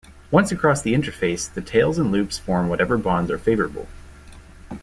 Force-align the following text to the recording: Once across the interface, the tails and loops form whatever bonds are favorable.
Once 0.31 0.51
across 0.51 0.81
the 0.81 0.95
interface, 0.95 1.47
the 1.47 1.61
tails 1.61 1.99
and 1.99 2.11
loops 2.11 2.39
form 2.39 2.69
whatever 2.69 2.97
bonds 2.97 3.29
are 3.29 3.37
favorable. 3.37 3.87